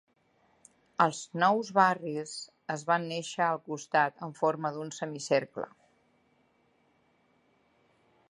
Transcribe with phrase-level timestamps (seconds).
[1.03, 2.31] Els nous barris
[2.75, 5.67] es van néixer al costat en forma d'un semicercle.